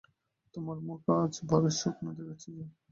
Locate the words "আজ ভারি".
1.15-1.71